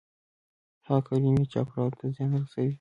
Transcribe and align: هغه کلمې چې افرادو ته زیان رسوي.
هغه 0.87 1.01
کلمې 1.07 1.43
چې 1.51 1.57
افرادو 1.63 1.97
ته 1.99 2.05
زیان 2.15 2.31
رسوي. 2.41 2.69